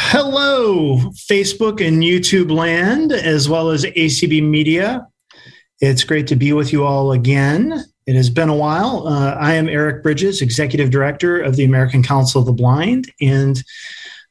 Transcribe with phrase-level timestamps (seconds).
[0.00, 0.96] Hello,
[1.28, 5.04] Facebook and YouTube land, as well as ACB Media.
[5.80, 7.84] It's great to be with you all again.
[8.06, 9.08] It has been a while.
[9.08, 13.62] Uh, I am Eric Bridges, Executive Director of the American Council of the Blind, and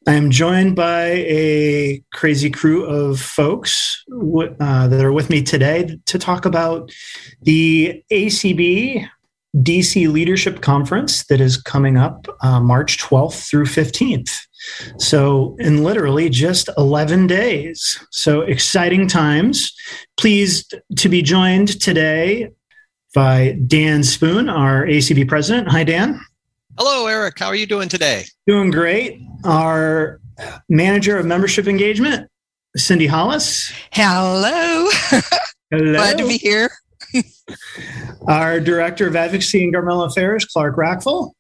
[0.07, 5.99] I am joined by a crazy crew of folks uh, that are with me today
[6.05, 6.93] to talk about
[7.41, 9.05] the ACB
[9.57, 14.46] DC Leadership Conference that is coming up uh, March 12th through 15th.
[14.97, 17.99] So, in literally just 11 days.
[18.11, 19.73] So, exciting times.
[20.17, 22.49] Pleased to be joined today
[23.13, 25.69] by Dan Spoon, our ACB president.
[25.69, 26.19] Hi, Dan.
[26.77, 27.39] Hello, Eric.
[27.39, 28.25] How are you doing today?
[28.45, 29.19] Doing great.
[29.43, 30.19] Our
[30.69, 32.29] manager of membership engagement,
[32.75, 33.71] Cindy Hollis.
[33.91, 34.87] Hello.
[35.71, 35.93] Hello.
[35.93, 36.69] Glad to be here.
[38.27, 41.31] Our director of advocacy and governmental affairs, Clark Rachfal.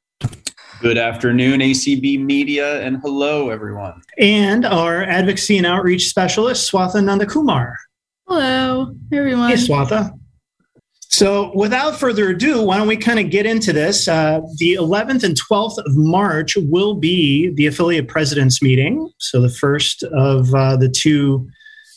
[0.79, 3.99] Good afternoon, ACB Media, and hello, everyone.
[4.19, 7.73] And our advocacy and outreach specialist, Swatha Nandakumar.
[8.27, 9.49] Hello, everyone.
[9.49, 10.11] Hey, Swatha.
[11.09, 14.07] So, without further ado, why don't we kind of get into this?
[14.07, 19.09] Uh, the 11th and 12th of March will be the affiliate presidents meeting.
[19.17, 21.47] So, the first of uh, the two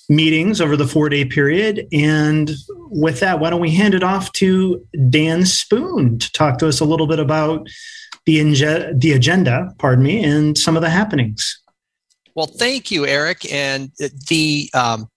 [0.09, 1.87] meetings over the four day period.
[1.93, 2.51] And
[2.91, 6.81] with that, why don't we hand it off to Dan Spoon to talk to us
[6.81, 7.69] a little bit about
[8.27, 11.61] the, inge- the agenda, pardon me, and some of the happenings.
[12.35, 13.53] Well, thank you, Eric.
[13.53, 13.91] And
[14.29, 15.09] the um,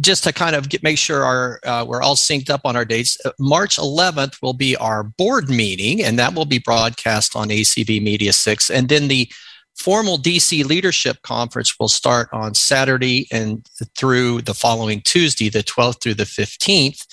[0.00, 2.84] just to kind of get, make sure our uh, we're all synced up on our
[2.84, 3.18] dates.
[3.24, 8.02] Uh, March 11th will be our board meeting, and that will be broadcast on ACB
[8.02, 8.70] Media Six.
[8.70, 9.30] And then the
[9.76, 13.66] formal DC Leadership Conference will start on Saturday and
[13.96, 17.06] through the following Tuesday, the 12th through the 15th.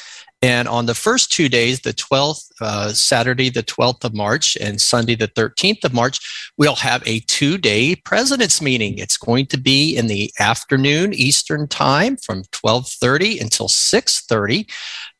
[0.43, 4.81] And on the first two days, the 12th, uh, Saturday, the 12th of March, and
[4.81, 8.97] Sunday, the 13th of March, we'll have a two day president's meeting.
[8.97, 14.67] It's going to be in the afternoon Eastern time from 1230 until 630.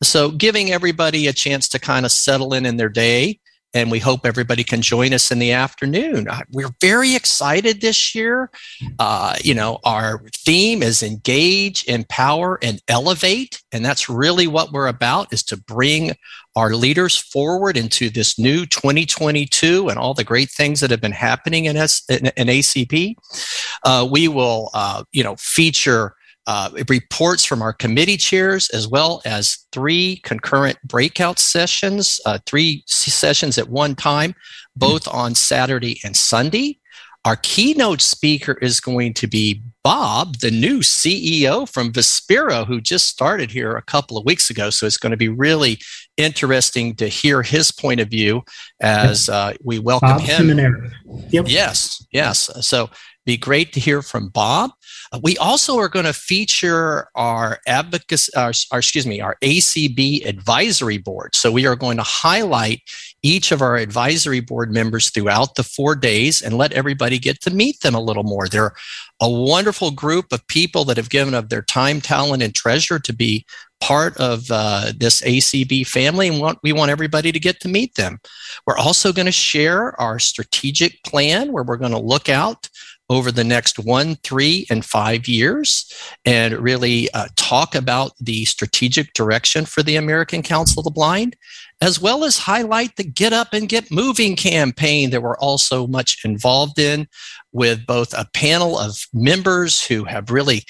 [0.04, 3.39] So giving everybody a chance to kind of settle in in their day
[3.73, 6.28] and we hope everybody can join us in the afternoon.
[6.28, 8.52] Uh, we're very excited this year.
[9.00, 14.88] Uh, you know, our theme is engage, empower, and elevate, and that's really what we're
[14.88, 16.12] about: is to bring
[16.56, 21.12] our leaders forward into this new 2022 and all the great things that have been
[21.12, 23.16] happening in, S- in, in ACB.
[23.83, 29.21] Uh, we will, uh, you know, feature uh, reports from our committee chairs, as well
[29.26, 34.36] as three concurrent breakout sessions, uh, three sessions at one time,
[34.76, 36.80] both on Saturday and Sunday.
[37.26, 43.08] Our keynote speaker is going to be Bob, the new CEO from Vispero, who just
[43.08, 44.70] started here a couple of weeks ago.
[44.70, 45.80] So it's going to be really
[46.17, 48.43] interesting to hear his point of view
[48.82, 50.92] as uh, we welcome Bob him.
[51.30, 51.45] Yep.
[51.48, 52.49] Yes, yes.
[52.65, 52.89] So
[53.26, 54.72] be great to hear from Bob.
[55.11, 60.26] Uh, we also are going to feature our advocacy, our, our, excuse me, our ACB
[60.26, 61.36] advisory board.
[61.36, 62.82] So we are going to highlight
[63.22, 67.52] each of our advisory board members throughout the four days and let everybody get to
[67.52, 68.48] meet them a little more.
[68.48, 68.73] They're
[69.22, 73.14] a wonderful group of people that have given of their time, talent, and treasure to
[73.14, 73.45] be
[73.80, 77.95] part of uh, this ACB family, and want, we want everybody to get to meet
[77.95, 78.20] them.
[78.66, 82.70] We're also going to share our strategic plan where we're going to look out
[83.09, 85.91] over the next one, three, and five years
[86.25, 91.36] and really uh, talk about the strategic direction for the American Council of the Blind,
[91.81, 96.23] as well as highlight the Get Up and Get Moving campaign that we're also much
[96.23, 97.08] involved in
[97.52, 100.64] with both a panel of members who have really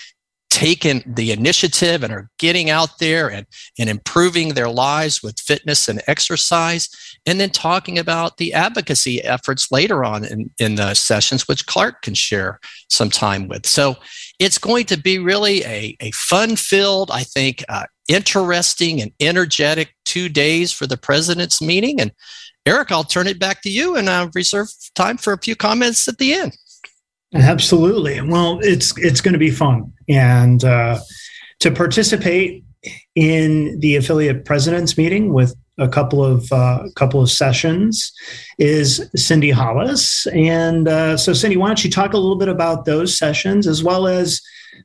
[0.54, 3.48] taken the initiative and are getting out there and,
[3.80, 6.90] and improving their lives with fitness and exercise.
[7.26, 12.04] And then talking about the advocacy efforts later on in, in the sessions, which Clark
[12.04, 13.66] can share some time with.
[13.66, 13.96] So
[14.38, 19.96] it's going to be really a, a fun filled, I think, uh, interesting and energetic
[20.06, 22.00] two days for the president's meeting.
[22.00, 22.12] And
[22.68, 26.08] Eric, I'll turn it back to you and I'll reserve time for a few comments
[26.08, 26.56] at the end.
[27.34, 28.22] Absolutely.
[28.22, 31.00] Well, it's it's going to be fun, and uh,
[31.60, 32.64] to participate
[33.16, 38.12] in the affiliate presidents meeting with a couple of uh, couple of sessions
[38.60, 42.86] is Cindy Hollis, and uh, so Cindy, why don't you talk a little bit about
[42.86, 44.40] those sessions as well as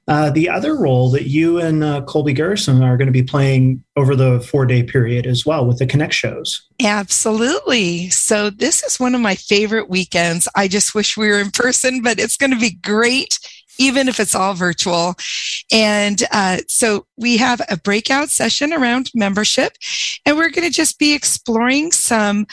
[0.09, 3.85] uh, the other role that you and uh, Colby Garrison are going to be playing
[3.97, 6.67] over the four day period as well with the Connect shows.
[6.83, 8.09] Absolutely.
[8.09, 10.49] So, this is one of my favorite weekends.
[10.57, 13.39] I just wish we were in person, but it's going to be great.
[13.81, 15.15] Even if it's all virtual.
[15.71, 19.75] And uh, so we have a breakout session around membership,
[20.27, 22.49] and we're going to just be exploring some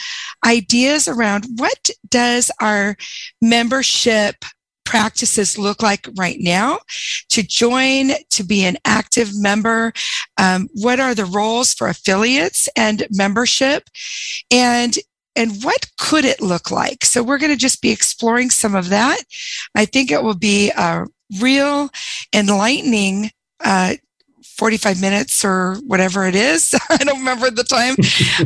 [0.46, 2.96] ideas around what does our
[3.42, 4.36] membership
[4.86, 6.80] practices look like right now
[7.30, 9.92] to join, to be an active member?
[10.38, 13.90] Um, what are the roles for affiliates and membership?
[14.52, 14.96] And
[15.36, 17.04] and what could it look like?
[17.04, 19.22] So we're going to just be exploring some of that.
[19.76, 21.06] I think it will be a
[21.42, 21.90] real
[22.34, 23.32] enlightening
[23.64, 23.96] uh,
[24.58, 26.74] 45 minutes or whatever it is.
[26.90, 27.96] I don't remember the time,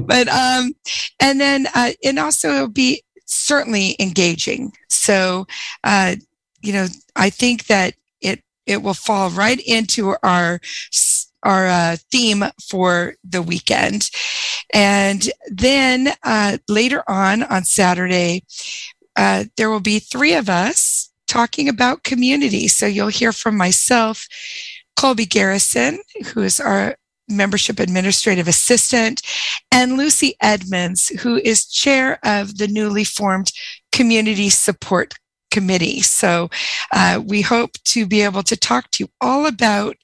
[0.06, 0.74] but, um,
[1.20, 4.72] and then, uh, and also it'll be certainly engaging.
[4.90, 5.46] So,
[5.84, 6.16] uh,
[6.62, 10.60] you know, I think that it, it will fall right into our,
[11.44, 14.10] our uh, theme for the weekend.
[14.74, 18.44] And then uh, later on on Saturday,
[19.16, 22.68] uh, there will be three of us talking about community.
[22.68, 24.28] So you'll hear from myself,
[24.96, 26.00] Colby Garrison,
[26.34, 26.96] who is our
[27.30, 29.22] membership administrative assistant,
[29.72, 33.52] and Lucy Edmonds, who is chair of the newly formed
[33.92, 35.14] community support
[35.52, 36.02] committee.
[36.02, 36.50] So
[36.92, 39.98] uh, we hope to be able to talk to you all about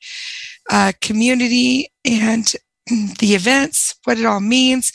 [0.69, 2.51] uh, community and
[2.87, 4.91] the events, what it all means,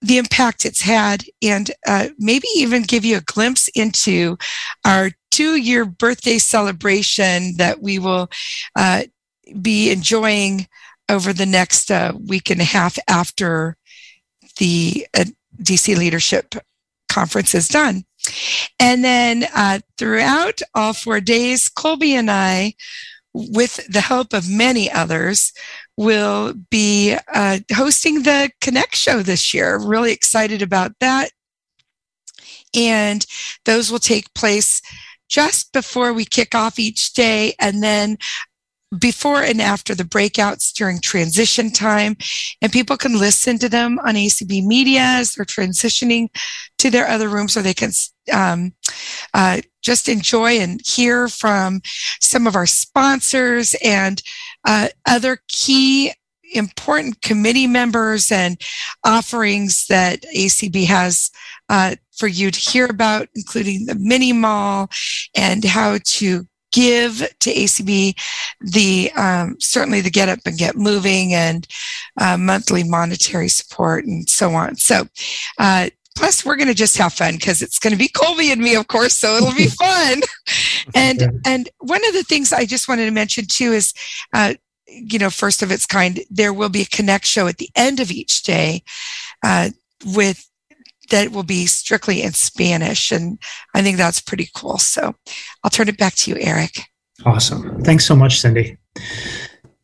[0.00, 4.36] the impact it's had, and uh, maybe even give you a glimpse into
[4.84, 8.28] our two year birthday celebration that we will
[8.76, 9.02] uh,
[9.60, 10.66] be enjoying
[11.08, 13.76] over the next uh, week and a half after
[14.58, 15.24] the uh,
[15.62, 16.54] DC Leadership
[17.08, 18.04] Conference is done.
[18.78, 22.74] And then uh, throughout all four days, Colby and I,
[23.32, 25.52] with the help of many others,
[25.96, 29.78] will be uh, hosting the Connect show this year.
[29.78, 31.30] Really excited about that.
[32.74, 33.24] And
[33.64, 34.80] those will take place
[35.28, 37.54] just before we kick off each day.
[37.58, 38.18] And then
[38.98, 42.16] before and after the breakouts during transition time.
[42.62, 46.28] And people can listen to them on ACB Media as they're transitioning
[46.78, 47.90] to their other rooms, or they can
[48.32, 48.72] um,
[49.32, 51.80] uh, just enjoy and hear from
[52.20, 54.22] some of our sponsors and
[54.64, 56.12] uh, other key
[56.52, 58.60] important committee members and
[59.04, 61.30] offerings that ACB has
[61.68, 64.88] uh, for you to hear about, including the mini mall
[65.36, 68.18] and how to give to ACB
[68.60, 71.66] the um, certainly the get up and get moving and
[72.20, 74.76] uh, monthly monetary support and so on.
[74.76, 75.06] So.
[75.58, 78.60] Uh, plus, we're going to just have fun because it's going to be Colby and
[78.60, 80.20] me, of course, so it'll be fun.
[80.94, 83.92] and and one of the things I just wanted to mention too is,
[84.32, 84.54] uh,
[84.86, 87.98] you know, first of its kind, there will be a connect show at the end
[87.98, 88.84] of each day
[89.42, 89.70] uh,
[90.04, 90.48] with
[91.10, 93.10] that will be strictly in Spanish.
[93.10, 93.38] And
[93.74, 94.78] I think that's pretty cool.
[94.78, 95.14] So
[95.62, 96.80] I'll turn it back to you, Eric.
[97.24, 97.82] Awesome.
[97.82, 98.76] Thanks so much, Cindy.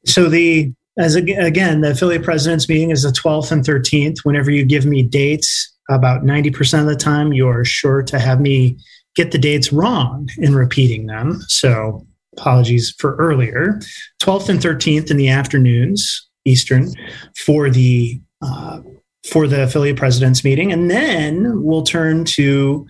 [0.07, 4.19] So the as again, the affiliate presidents meeting is the 12th and 13th.
[4.25, 8.77] Whenever you give me dates, about 90% of the time, you're sure to have me
[9.15, 11.41] get the dates wrong in repeating them.
[11.49, 12.07] So
[12.37, 13.81] apologies for earlier.
[14.21, 16.93] 12th and 13th in the afternoons, Eastern,
[17.37, 18.81] for the uh,
[19.29, 20.73] for the affiliate presidents meeting.
[20.73, 22.87] And then we'll turn to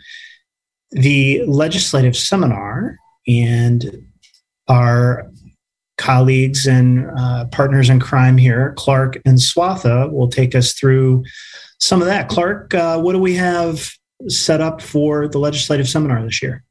[0.92, 4.06] the legislative seminar and
[4.68, 5.30] our
[5.98, 11.24] colleagues and uh, partners in crime here, Clark and Swatha, will take us through
[11.78, 12.28] some of that.
[12.28, 13.90] Clark, uh, what do we have
[14.28, 16.64] set up for the legislative seminar this year?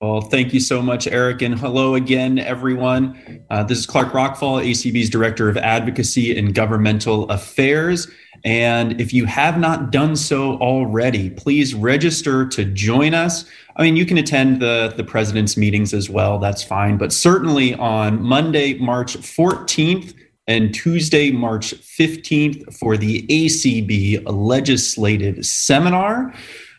[0.00, 1.40] Well, thank you so much, Eric.
[1.42, 3.44] And hello again, everyone.
[3.48, 8.06] Uh, this is Clark Rachfal, ACB's Director of Advocacy and Governmental Affairs.
[8.46, 13.44] And if you have not done so already, please register to join us.
[13.74, 16.38] I mean, you can attend the, the president's meetings as well.
[16.38, 16.96] That's fine.
[16.96, 20.14] But certainly on Monday, March 14th,
[20.46, 26.32] and Tuesday, March 15th, for the ACB Legislative Seminar.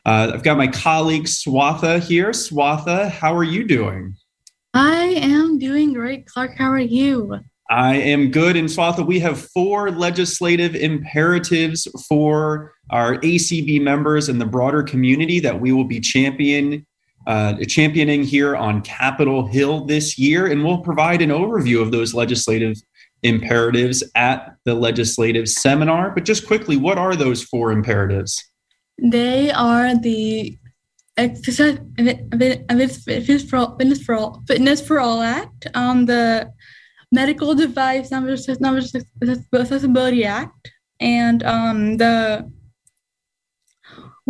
[0.05, 2.29] Uh, I've got my colleague Swatha here.
[2.29, 4.15] Swatha, how are you doing?
[4.73, 6.27] I am doing great.
[6.27, 7.41] Clark, how are you?
[7.69, 8.55] I am good.
[8.55, 15.39] And Swatha, we have four legislative imperatives for our ACB members and the broader community
[15.41, 16.85] that we will be champion,
[17.25, 20.47] uh, championing here on Capitol Hill this year.
[20.47, 22.77] And we'll provide an overview of those legislative
[23.23, 26.11] imperatives at the legislative seminar.
[26.11, 28.43] But just quickly, what are those four imperatives?
[28.97, 30.57] They are the
[31.17, 36.51] exercise fitness for all, fitness for all, fitness for all act, um, the
[37.11, 39.03] medical device nonvisual
[39.53, 42.51] accessibility act, and um, the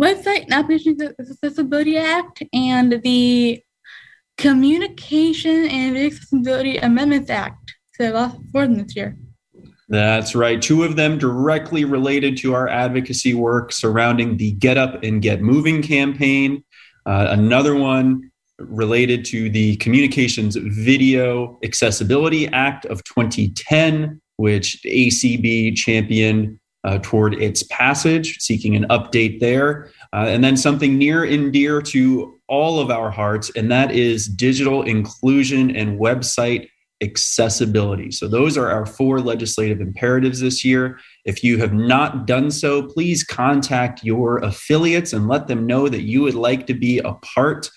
[0.00, 3.62] website and application accessibility act, and the
[4.36, 7.74] communication and accessibility amendments act.
[7.94, 9.16] So lots four of them this year.
[9.88, 10.60] That's right.
[10.60, 15.40] Two of them directly related to our advocacy work surrounding the Get Up and Get
[15.40, 16.62] Moving campaign.
[17.06, 18.27] Uh, another one
[18.58, 27.62] related to the Communications Video Accessibility Act of 2010, which ACB championed uh, toward its
[27.64, 29.90] passage, seeking an update there.
[30.12, 34.26] Uh, and then something near and dear to all of our hearts, and that is
[34.26, 36.68] digital inclusion and website
[37.02, 38.10] accessibility.
[38.10, 40.98] So, those are our four legislative imperatives this year.
[41.24, 46.02] If you have not done so, please contact your affiliates and let them know that
[46.02, 47.70] you would like to be a part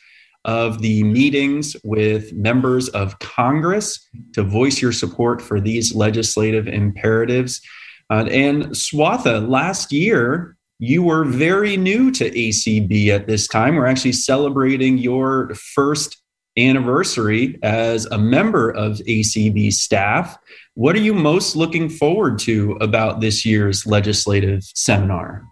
[0.45, 7.61] of the meetings with members of Congress to voice your support for these legislative imperatives.
[8.09, 13.75] Uh, and Swatha, last year, you were very new to ACB at this time.
[13.75, 16.21] We're actually celebrating your first
[16.57, 20.37] anniversary as a member of ACB staff.
[20.73, 25.45] What are you most looking forward to about this year's legislative seminar?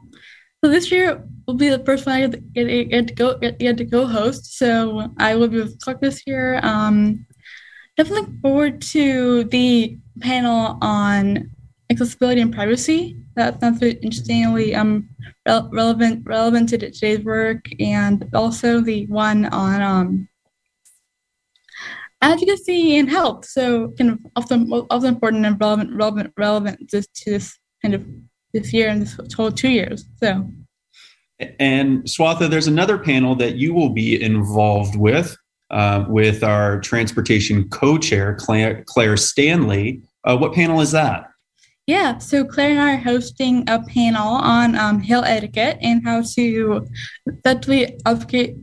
[0.63, 3.86] So this year will be the first one I get, get, to go get, to
[3.86, 4.58] go host.
[4.58, 6.60] So I will be with Clark this year.
[6.63, 7.25] Um,
[7.96, 11.50] definitely looking forward to the panel on
[11.89, 13.18] accessibility and privacy.
[13.36, 15.10] That sounds really interestingly um,
[15.48, 20.30] re- relevant relevant to today's work, and also the one on um,
[22.22, 23.46] advocacy and health.
[23.46, 28.06] So kind of often also important and relevant relevant relevant to this kind of
[28.53, 30.06] this year and this whole two years.
[30.22, 30.50] So.
[31.60, 35.38] And Swatha, there's another panel that you will be involved with,
[35.72, 40.01] uh, with our transportation co-chair Claire, Claire Stanley.
[40.25, 41.27] Uh, what panel is that?
[41.88, 46.22] Yeah, so Claire and I are hosting a panel on um, Hill etiquette and how
[46.22, 46.86] to
[47.25, 48.58] effectively advocate,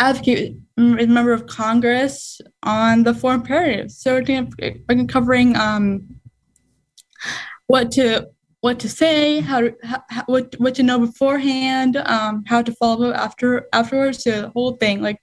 [0.00, 3.98] advocate as a member of Congress on the four imperatives.
[3.98, 6.20] So we're covering um,
[7.68, 8.28] what to
[8.60, 13.10] what to say, how to how, what what to know beforehand, um, how to follow
[13.10, 14.24] up after afterwards.
[14.24, 15.20] The whole thing, like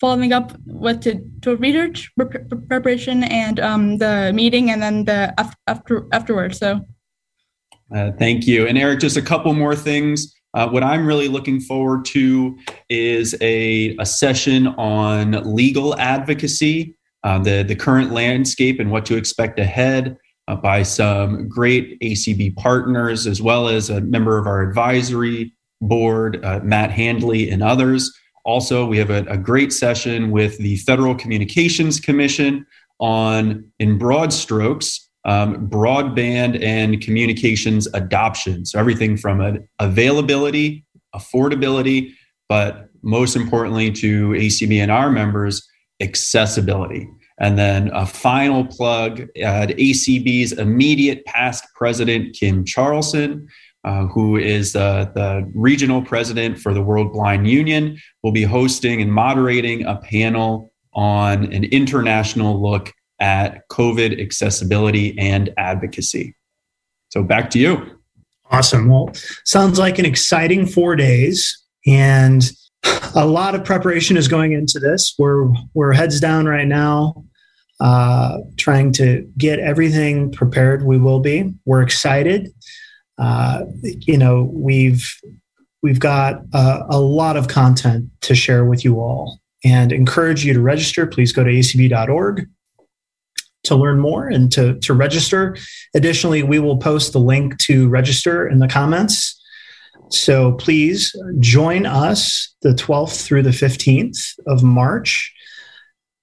[0.00, 2.10] following up what to to research
[2.68, 5.34] preparation and um, the meeting, and then the
[5.68, 6.58] after afterwards.
[6.58, 6.80] So.
[7.94, 8.66] Uh, thank you.
[8.66, 10.34] And Eric, just a couple more things.
[10.54, 12.58] Uh, what I'm really looking forward to
[12.88, 19.16] is a, a session on legal advocacy, uh, the, the current landscape, and what to
[19.16, 20.16] expect ahead
[20.48, 26.44] uh, by some great ACB partners, as well as a member of our advisory board,
[26.44, 28.16] uh, Matt Handley, and others.
[28.44, 32.64] Also, we have a, a great session with the Federal Communications Commission
[33.00, 38.64] on, in broad strokes, um, broadband and communications adoption.
[38.64, 40.84] So, everything from an availability,
[41.14, 42.12] affordability,
[42.48, 45.66] but most importantly to ACB and our members,
[46.00, 47.08] accessibility.
[47.38, 53.48] And then a final plug at ACB's immediate past president, Kim Charlson,
[53.84, 59.02] uh, who is uh, the regional president for the World Blind Union, will be hosting
[59.02, 66.34] and moderating a panel on an international look at COVID accessibility and advocacy.
[67.10, 68.00] So back to you.
[68.50, 68.88] Awesome.
[68.88, 69.10] Well,
[69.44, 71.62] sounds like an exciting four days.
[71.86, 72.50] And
[73.14, 75.14] a lot of preparation is going into this.
[75.18, 77.24] We're we're heads down right now,
[77.80, 80.84] uh, trying to get everything prepared.
[80.84, 81.54] We will be.
[81.64, 82.52] We're excited.
[83.18, 85.10] Uh, you know, we've
[85.82, 90.52] we've got a, a lot of content to share with you all, and encourage you
[90.52, 91.06] to register.
[91.06, 92.48] Please go to acb.org
[93.64, 95.56] to learn more and to to register.
[95.94, 99.42] Additionally, we will post the link to register in the comments.
[100.10, 105.32] So please join us the 12th through the 15th of March.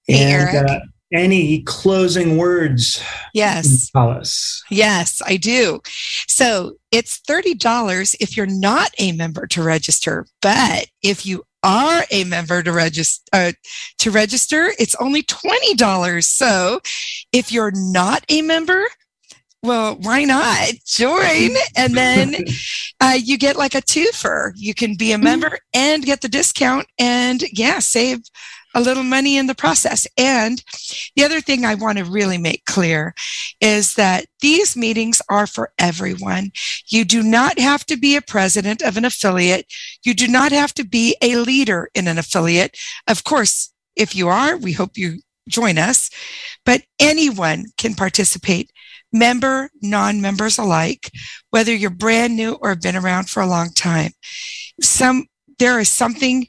[0.06, 0.80] Hey, and uh,
[1.12, 3.02] any closing words?
[3.32, 3.90] Yes.
[3.94, 4.62] Alice.
[4.70, 5.80] Yes, I do.
[6.28, 12.24] So it's $30 if you're not a member to register, but if you are a
[12.24, 13.50] member to register uh,
[13.96, 16.78] to register it's only $20 so
[17.32, 18.84] if you're not a member
[19.64, 21.50] well, why not join?
[21.76, 22.34] And then
[23.00, 24.52] uh, you get like a twofer.
[24.54, 25.24] You can be a mm-hmm.
[25.24, 28.20] member and get the discount and, yeah, save
[28.74, 30.06] a little money in the process.
[30.18, 30.62] And
[31.16, 33.14] the other thing I want to really make clear
[33.60, 36.50] is that these meetings are for everyone.
[36.88, 39.66] You do not have to be a president of an affiliate.
[40.04, 42.76] You do not have to be a leader in an affiliate.
[43.06, 46.10] Of course, if you are, we hope you join us,
[46.64, 48.70] but anyone can participate
[49.14, 51.10] member, non members alike,
[51.50, 54.10] whether you're brand new or have been around for a long time.
[54.82, 55.26] Some,
[55.58, 56.48] there is something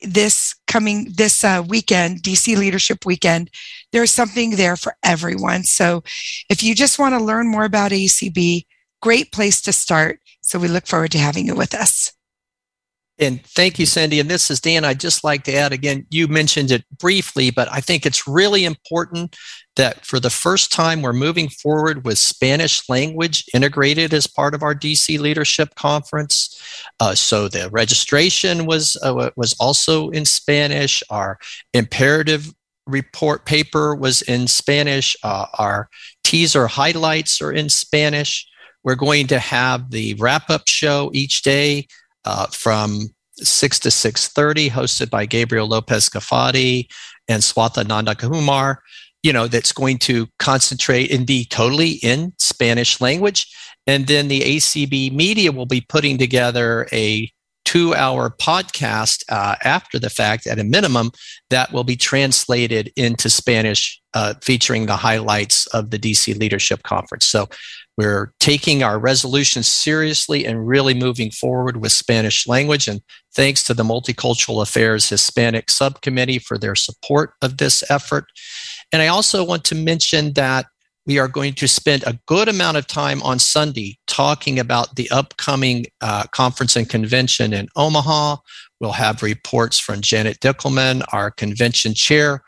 [0.00, 3.48] this coming this uh, weekend dc leadership weekend
[3.92, 5.62] there's something there for everyone.
[5.62, 6.02] So
[6.48, 8.64] if you just want to learn more about acb
[9.00, 10.20] great place to start.
[10.40, 12.12] So we look forward to having you with us
[13.18, 14.20] And thank you, Cindy.
[14.20, 14.84] And this is Dan.
[14.84, 18.64] I'd just like to add again, you mentioned it briefly, but I think it's really
[18.64, 19.36] important
[19.76, 24.62] that for the first time, we're moving forward with Spanish language integrated as part of
[24.62, 26.60] our DC Leadership Conference.
[27.00, 31.02] Uh, so the registration was, uh, was also in Spanish.
[31.10, 31.38] Our
[31.74, 32.52] imperative
[32.86, 35.16] report paper was in Spanish.
[35.22, 35.88] Uh, our
[36.24, 38.48] teaser highlights are in Spanish.
[38.84, 41.86] We're going to have the wrap up show each day
[42.24, 46.86] uh, from 6 to 6.30 hosted by gabriel lopez Gafati
[47.28, 48.76] and swatha nandakumar
[49.22, 53.46] you know that's going to concentrate and be totally in spanish language.
[53.86, 57.30] And then the acb media will be putting together a
[57.64, 61.10] two hour podcast uh, after the fact at a minimum
[61.50, 67.26] that will be translated into spanish uh, featuring the highlights of the dc leadership conference.
[67.26, 67.48] So
[67.98, 72.88] we're taking our resolutions seriously and really moving forward with Spanish language.
[72.88, 73.02] And
[73.34, 78.26] thanks to the Multicultural Affairs Hispanic Subcommittee for their support of this effort.
[78.92, 80.66] And I also want to mention that
[81.04, 85.10] we are going to spend a good amount of time on Sunday talking about the
[85.10, 88.36] upcoming uh, conference and convention in Omaha.
[88.80, 92.42] We'll have reports from Janet Dickelman, our convention chair,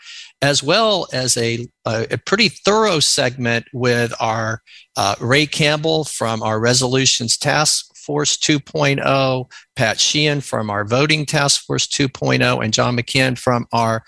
[0.45, 4.61] as well as a, a, pretty thorough segment with our
[4.95, 11.65] uh, Ray Campbell from our Resolutions Task Force 2.0, Pat Sheehan from our Voting Task
[11.65, 14.05] Force 2.0, and John McKinn from our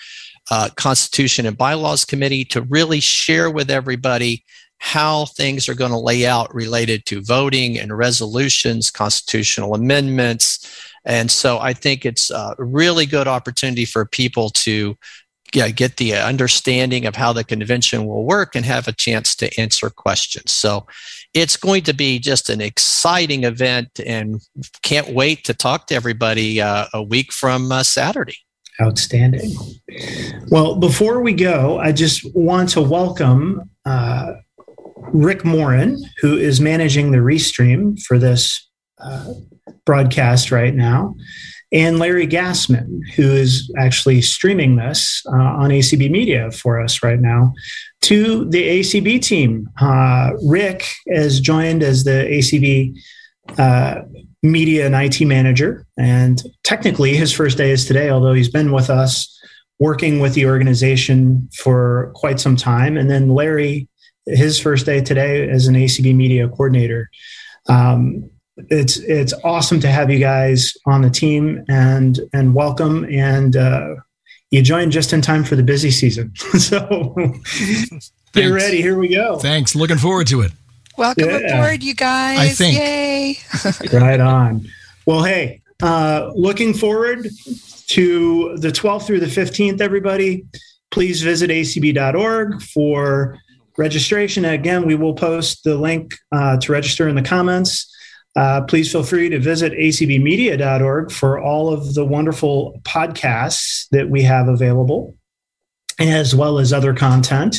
[0.51, 4.45] uh, Constitution and Bylaws Committee to really share with everybody
[4.77, 10.91] how things are going to lay out related to voting and resolutions, constitutional amendments.
[11.07, 14.99] And so I think it's a really good opportunity for people to
[15.55, 19.61] yeah, get the understanding of how the convention will work and have a chance to
[19.61, 20.53] answer questions.
[20.53, 20.87] So
[21.35, 24.41] it's going to be just an exciting event and
[24.83, 28.37] can't wait to talk to everybody uh, a week from uh, Saturday.
[28.81, 29.55] Outstanding.
[30.51, 34.33] Well, before we go, I just want to welcome uh,
[35.13, 39.33] Rick Morin, who is managing the restream for this uh,
[39.85, 41.15] broadcast right now
[41.73, 47.21] and Larry Gassman, who is actually streaming this uh, on ACB Media for us right
[47.21, 47.53] now,
[48.03, 49.69] to the ACB team.
[49.81, 52.97] Uh, Rick has joined as the ACB
[53.59, 54.03] uh,
[54.43, 58.91] media and IT manager, and technically his first day is today, although he's been with
[58.91, 59.33] us
[59.79, 62.97] working with the organization for quite some time.
[62.97, 63.89] And then Larry,
[64.27, 67.11] his first day today as an ACB media coordinator.
[67.69, 73.05] Um, it's it's awesome to have you guys on the team and and welcome.
[73.05, 73.97] And uh,
[74.51, 76.33] you joined just in time for the busy season.
[76.59, 77.15] So
[78.33, 78.83] get ready.
[78.83, 79.39] Here we go.
[79.39, 79.75] Thanks.
[79.75, 80.53] Looking forward to it.
[80.99, 81.59] Welcome yeah.
[81.59, 82.39] aboard you guys.
[82.39, 82.77] I think.
[82.77, 83.39] yay.
[83.93, 84.67] Right on.
[85.05, 87.29] Well hey uh, looking forward
[87.89, 90.47] to the 12th through the 15th everybody.
[90.91, 93.39] Please visit acb.org for
[93.77, 94.45] registration.
[94.45, 97.93] Again we will post the link uh, to register in the comments
[98.37, 104.23] uh, please feel free to visit acbmedia.org for all of the wonderful podcasts that we
[104.23, 105.17] have available,
[105.99, 107.57] as well as other content.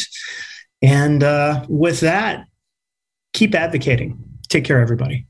[0.81, 2.45] And uh, with that,
[3.33, 4.23] keep advocating.
[4.49, 5.26] Take care, everybody.